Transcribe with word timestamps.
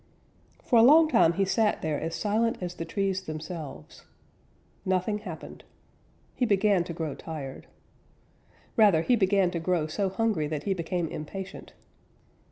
For 0.63 0.79
a 0.79 0.81
long 0.81 1.09
time 1.09 1.33
he 1.33 1.45
sat 1.45 1.83
there 1.83 2.01
as 2.01 2.15
silent 2.15 2.57
as 2.59 2.73
the 2.73 2.85
trees 2.85 3.21
themselves. 3.21 4.03
Nothing 4.83 5.19
happened. 5.19 5.63
He 6.33 6.43
began 6.43 6.83
to 6.85 6.93
grow 6.93 7.13
tired. 7.13 7.67
Rather, 8.75 9.03
he 9.03 9.15
began 9.15 9.51
to 9.51 9.59
grow 9.59 9.85
so 9.85 10.09
hungry 10.09 10.47
that 10.47 10.63
he 10.63 10.73
became 10.73 11.07
impatient. 11.07 11.73